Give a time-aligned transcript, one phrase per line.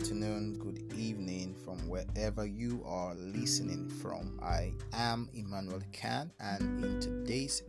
[0.00, 4.40] afternoon, good evening from wherever you are listening from.
[4.42, 7.62] I am Emmanuel Khan, and in today's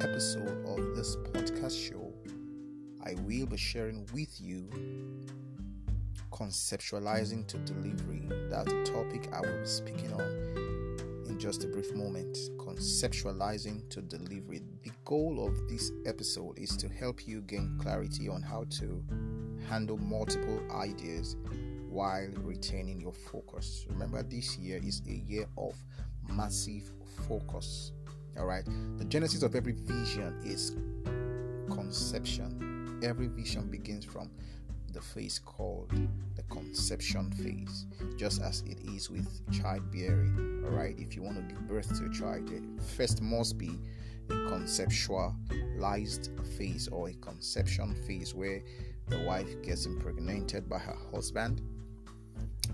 [0.00, 2.12] episode of this podcast show,
[3.06, 4.68] I will be sharing with you
[6.32, 8.22] conceptualizing to delivery.
[8.50, 12.36] That's a topic I will be speaking on in just a brief moment.
[12.56, 14.62] Conceptualizing to delivery.
[14.82, 19.04] The goal of this episode is to help you gain clarity on how to
[19.68, 21.36] handle multiple ideas
[21.88, 23.86] while retaining your focus.
[23.88, 25.74] Remember, this year is a year of
[26.28, 26.90] massive
[27.26, 27.92] focus.
[28.38, 28.64] All right,
[28.96, 30.76] the genesis of every vision is
[31.74, 33.00] conception.
[33.02, 34.30] Every vision begins from
[34.92, 35.92] the phase called
[36.34, 40.64] the conception phase, just as it is with childbearing.
[40.64, 42.62] All right, if you want to give birth to a child, it
[42.96, 43.70] first must be
[44.30, 48.62] a conceptualized phase or a conception phase where
[49.08, 51.62] the wife gets impregnated by her husband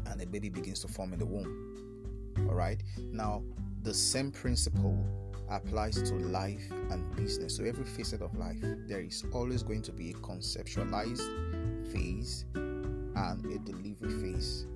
[0.06, 2.44] and the baby begins to form in the womb.
[2.48, 2.82] All right.
[3.12, 3.42] Now,
[3.82, 5.06] the same principle
[5.50, 7.56] applies to life and business.
[7.56, 13.44] So, every facet of life, there is always going to be a conceptualized phase and
[13.46, 14.66] a delivery phase.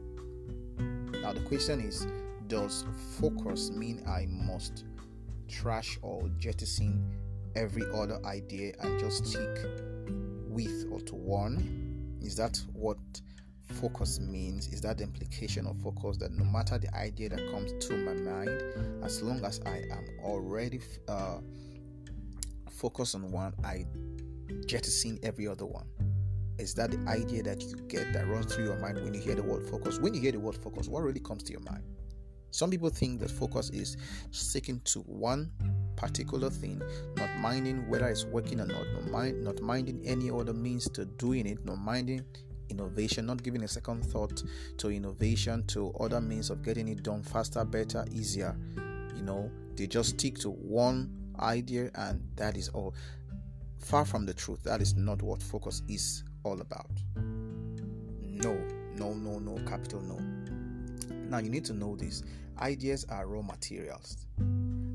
[1.22, 2.06] Now, the question is
[2.46, 2.84] Does
[3.20, 4.84] focus mean I must
[5.48, 7.14] trash or jettison
[7.56, 9.58] every other idea and just stick
[10.48, 12.18] with or to one?
[12.22, 12.98] Is that what
[13.68, 14.68] focus means?
[14.68, 18.14] Is that the implication of focus that no matter the idea that comes to my
[18.14, 18.62] mind,
[19.02, 21.38] as long as I am already uh,
[22.70, 23.86] focused on one, I
[24.66, 25.86] jettison every other one?
[26.58, 29.36] Is that the idea that you get that runs through your mind when you hear
[29.36, 29.98] the word focus?
[30.00, 31.84] When you hear the word focus, what really comes to your mind?
[32.50, 33.96] Some people think that focus is
[34.30, 35.52] sticking to one
[35.96, 36.82] particular thing,
[37.16, 41.04] not minding whether it's working or not, not, mind, not minding any other means to
[41.04, 42.24] doing it, not minding
[42.70, 44.42] innovation, not giving a second thought
[44.78, 48.56] to innovation, to other means of getting it done faster, better, easier.
[49.16, 52.94] You know, they just stick to one idea and that is all.
[53.78, 56.90] Far from the truth, that is not what focus is all about.
[57.16, 58.54] No,
[58.96, 60.18] no, no, no, capital no.
[61.28, 62.22] Now you need to know this
[62.60, 64.26] ideas are raw materials.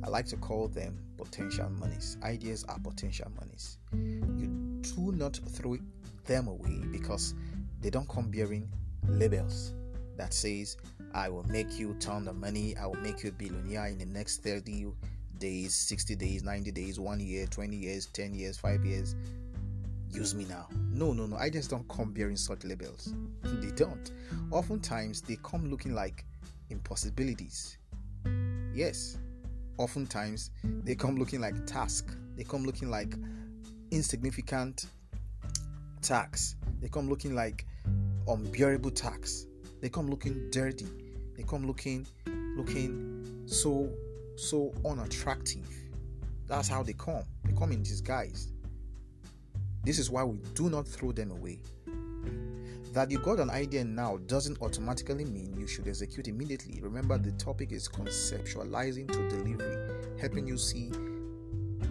[0.03, 2.17] I like to call them potential monies.
[2.23, 3.77] Ideas are potential monies.
[3.93, 5.77] You do not throw
[6.25, 7.35] them away because
[7.83, 8.67] they don't come bearing
[9.07, 9.73] labels
[10.17, 10.77] that says
[11.13, 14.05] I will make you ton the money, I will make you a billionaire in the
[14.05, 14.87] next 30
[15.37, 19.15] days, 60 days, 90 days, 1 year, 20 years, 10 years, 5 years.
[20.09, 20.67] Use me now.
[20.91, 21.35] No, no, no.
[21.35, 23.13] I just don't come bearing such labels.
[23.43, 24.11] They don't.
[24.51, 26.25] Oftentimes they come looking like
[26.69, 27.77] impossibilities.
[28.73, 29.17] Yes,
[29.77, 30.51] oftentimes
[30.83, 33.15] they come looking like task they come looking like
[33.91, 34.85] insignificant
[36.01, 37.65] tax they come looking like
[38.27, 39.45] unbearable tax.
[39.81, 40.87] They come looking dirty.
[41.35, 42.07] They come looking
[42.55, 43.89] looking so
[44.35, 45.67] so unattractive.
[46.47, 47.23] That's how they come.
[47.45, 48.51] They come in disguise.
[49.83, 51.59] This is why we do not throw them away.
[52.93, 56.79] That you got an idea now doesn't automatically mean you should execute immediately.
[56.79, 60.91] Remember, the topic is conceptualizing to delivery, helping you see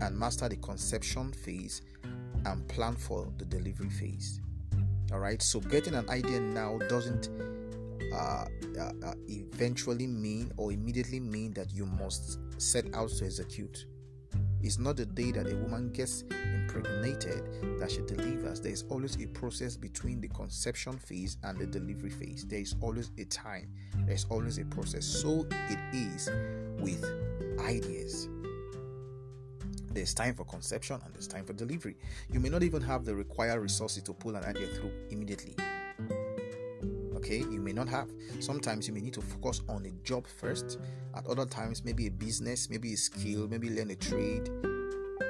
[0.00, 1.82] and master the conception phase
[2.46, 4.40] and plan for the delivery phase.
[5.12, 7.28] All right, so getting an idea now doesn't
[8.14, 13.84] uh, uh, uh, eventually mean or immediately mean that you must set out to execute.
[14.62, 16.22] It's not the day that a woman gets
[16.54, 18.60] impregnated that she delivers.
[18.60, 22.46] There is always a process between the conception phase and the delivery phase.
[22.46, 23.68] There is always a time,
[24.06, 25.04] there's always a process.
[25.04, 26.30] So it is
[26.78, 27.04] with
[27.58, 28.28] ideas.
[29.94, 31.96] There's time for conception and there's time for delivery.
[32.30, 35.54] You may not even have the required resources to pull an idea through immediately.
[37.16, 37.38] Okay?
[37.40, 38.08] You may not have.
[38.40, 40.78] Sometimes you may need to focus on a job first.
[41.14, 44.48] At other times maybe a business maybe a skill maybe learn a trade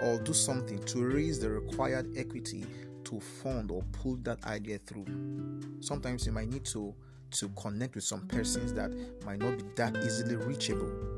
[0.03, 2.64] or do something to raise the required equity
[3.05, 5.06] to fund or pull that idea through.
[5.81, 6.94] Sometimes you might need to
[7.32, 8.93] to connect with some persons that
[9.25, 11.12] might not be that easily reachable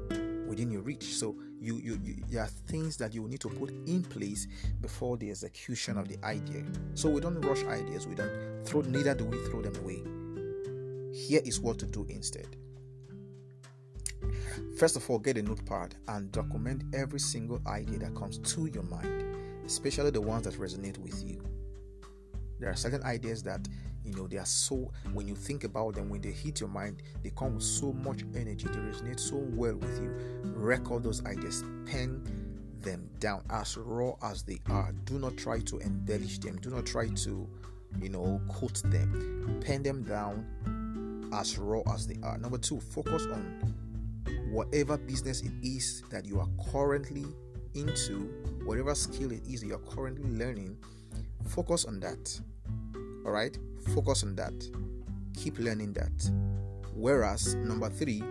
[0.55, 3.71] within your reach so you, you, you there are things that you need to put
[3.71, 4.47] in place
[4.81, 6.65] before the execution of the idea
[6.95, 10.03] so we don't rush ideas we don't throw neither do we throw them away
[11.15, 12.57] here is what to do instead.
[14.77, 18.83] First of all, get a notepad and document every single idea that comes to your
[18.83, 21.41] mind, especially the ones that resonate with you.
[22.59, 23.69] There are certain ideas that
[24.05, 27.03] you know they are so when you think about them, when they hit your mind,
[27.23, 30.15] they come with so much energy, they resonate so well with you.
[30.55, 32.23] Record those ideas, pen
[32.81, 34.93] them down as raw as they are.
[35.05, 37.49] Do not try to embellish them, do not try to,
[38.01, 39.61] you know, quote them.
[39.65, 42.39] Pen them down as raw as they are.
[42.39, 43.75] Number two, focus on
[44.51, 47.25] whatever business it is that you are currently
[47.75, 48.31] into,
[48.65, 50.77] whatever skill it is you are currently learning.
[51.49, 52.41] Focus on that.
[53.27, 53.57] All right,
[53.89, 54.55] focus on that.
[55.37, 56.31] Keep learning that.
[56.95, 58.23] Whereas, number three,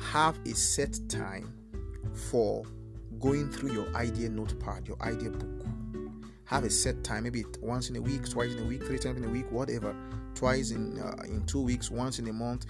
[0.00, 1.52] have a set time
[2.12, 2.64] for
[3.20, 5.66] going through your idea notepad, your idea book.
[6.46, 9.16] Have a set time, maybe once in a week, twice in a week, three times
[9.16, 9.94] in a week, whatever.
[10.34, 12.66] Twice in uh, in two weeks, once in a month,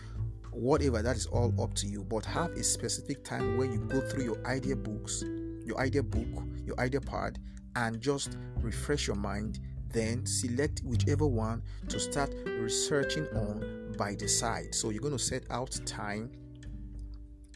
[0.53, 1.03] whatever.
[1.03, 2.05] That is all up to you.
[2.05, 5.25] But have a specific time where you go through your idea books,
[5.65, 7.39] your idea book, your idea pad,
[7.75, 9.59] and just refresh your mind.
[9.95, 14.75] Then select whichever one to start researching on by the side.
[14.75, 16.31] So you're going to set out time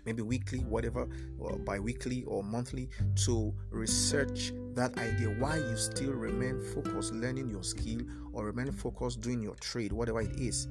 [0.06, 1.06] maybe weekly, whatever,
[1.38, 2.88] or bi weekly or monthly,
[3.26, 8.00] to research that idea why you still remain focused learning your skill
[8.32, 10.66] or remain focused doing your trade, whatever it is.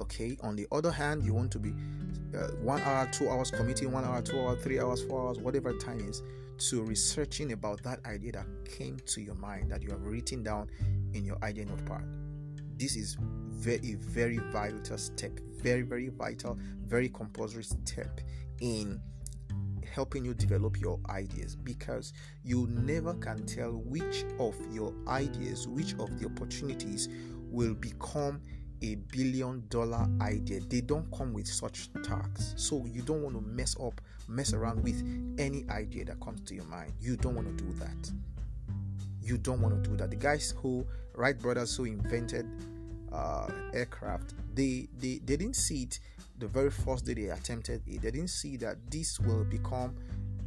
[0.00, 1.72] Okay, on the other hand, you want to be
[2.36, 5.72] uh, one hour, two hours committing, one hour, two hours, three hours, four hours, whatever
[5.72, 6.22] time is,
[6.58, 10.68] to researching about that idea that came to your mind that you have written down
[11.14, 12.04] in your idea notepad.
[12.76, 18.20] This is very, very vital step, very, very vital, very compulsory step
[18.60, 19.00] in
[19.92, 22.12] helping you develop your ideas because
[22.44, 27.08] you never can tell which of your ideas, which of the opportunities
[27.50, 28.40] will become
[28.82, 30.60] a billion dollar idea.
[30.60, 32.54] They don't come with such tags.
[32.56, 35.00] So you don't want to mess up, mess around with
[35.38, 36.92] any idea that comes to your mind.
[37.00, 38.12] You don't want to do that.
[39.22, 40.10] You don't want to do that.
[40.10, 42.46] The guys who, Wright brothers who invented
[43.12, 46.00] uh, aircraft, they, they they didn't see it
[46.38, 49.94] the very first day they attempted it, they didn't see that this will become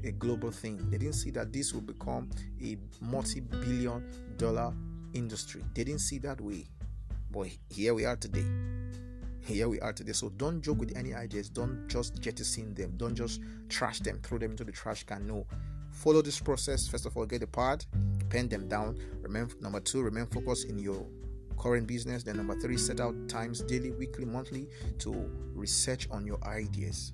[0.04, 0.90] a global thing.
[0.90, 2.30] They didn't see that this will become
[2.62, 4.04] a multi billion
[4.38, 4.74] dollar
[5.14, 5.64] industry.
[5.76, 6.66] They didn't see that way.
[7.32, 8.46] But here we are today.
[9.40, 10.12] Here we are today.
[10.12, 11.50] So don't joke with any ideas.
[11.50, 12.94] Don't just jettison them.
[12.98, 15.26] Don't just trash them, throw them into the trash can.
[15.28, 15.46] No.
[15.92, 16.88] Follow this process.
[16.88, 17.86] First of all, get a part,
[18.30, 18.98] pen them down.
[19.22, 21.06] Remember, number two, remain focused in your
[21.58, 22.24] current business.
[22.24, 24.68] Then, number three, set out times daily, weekly, monthly
[25.00, 25.12] to
[25.54, 27.14] research on your ideas.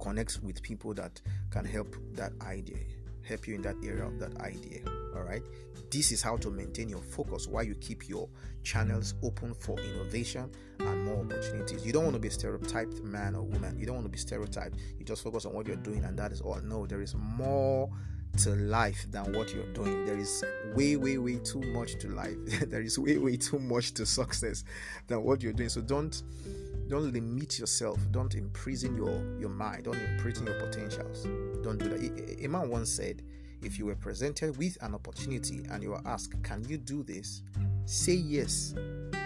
[0.00, 1.20] Connect with people that
[1.50, 2.78] can help that idea,
[3.24, 4.80] help you in that area of that idea.
[5.16, 5.42] All right.
[5.90, 8.28] This is how to maintain your focus while you keep your
[8.62, 10.50] channels open for innovation
[10.80, 11.86] and more opportunities.
[11.86, 13.78] You don't want to be a stereotyped man or woman.
[13.78, 14.76] You don't want to be stereotyped.
[14.98, 16.60] You just focus on what you're doing and that is all.
[16.62, 17.90] No, there is more
[18.38, 20.04] to life than what you're doing.
[20.04, 20.44] There is
[20.74, 22.36] way, way, way too much to life.
[22.66, 24.64] there is way, way too much to success
[25.06, 25.68] than what you're doing.
[25.68, 26.22] So don't
[26.88, 27.98] don't limit yourself.
[28.10, 29.84] Don't imprison your your mind.
[29.84, 31.24] Don't imprison your potentials.
[31.62, 32.44] Don't do that.
[32.44, 33.22] A, man once said,
[33.62, 37.42] if you were presented with an opportunity and you are asked, "Can you do this?"
[37.86, 38.74] Say yes,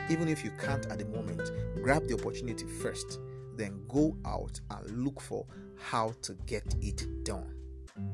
[0.09, 1.51] even if you can't at the moment.
[1.83, 3.19] Grab the opportunity first,
[3.57, 5.47] then go out and look for
[5.79, 7.58] how to get it done.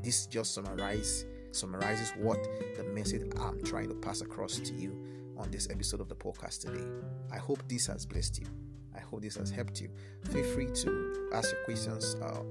[0.01, 2.37] This just summarize summarizes what
[2.75, 4.97] the message I'm trying to pass across to you
[5.37, 6.85] on this episode of the podcast today.
[7.31, 8.47] I hope this has blessed you.
[8.95, 9.89] I hope this has helped you.
[10.31, 12.15] Feel free to ask your questions.
[12.15, 12.41] Uh,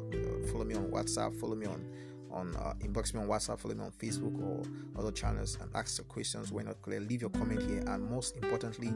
[0.51, 1.39] follow me on WhatsApp.
[1.39, 1.85] Follow me on
[2.31, 3.58] on uh, inbox me on WhatsApp.
[3.58, 4.63] Follow me on Facebook or
[4.99, 7.01] other channels and ask your questions when not clear.
[7.01, 8.89] Leave your comment here, and most importantly,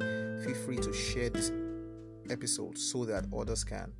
[0.44, 1.52] feel free to share this
[2.30, 3.92] episode so that others can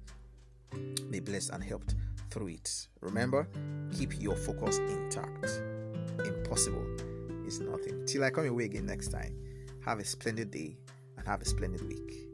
[1.11, 1.95] be blessed and helped
[2.31, 2.89] through it.
[3.01, 3.49] Remember,
[3.97, 5.63] keep your focus intact.
[6.25, 6.87] Impossible
[7.47, 8.05] is nothing.
[8.07, 9.35] Till I come your way again next time.
[9.85, 10.77] Have a splendid day
[11.17, 12.28] and have a splendid week.